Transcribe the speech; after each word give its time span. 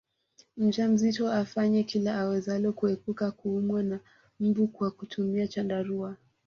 Mjamzito 0.63 1.25
afanye 1.41 1.79
kila 1.83 2.11
awezalo 2.21 2.67
kuepuka 2.77 3.25
kuumwa 3.39 3.81
na 3.89 3.97
mbu 4.45 4.65
kwa 4.73 4.89
kutumia 4.97 5.47
chandarua 5.53 6.15